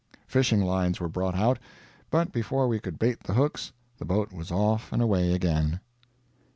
Fishing 0.25 0.63
lines 0.63 0.99
were 0.99 1.07
brought 1.07 1.35
out, 1.35 1.59
but 2.09 2.31
before 2.31 2.67
we 2.67 2.79
could 2.79 2.97
bait 2.97 3.19
the 3.21 3.35
hooks 3.35 3.71
the 3.99 4.03
boat 4.03 4.33
was 4.33 4.49
off 4.49 4.91
and 4.91 4.99
away 4.99 5.31
again. 5.31 5.79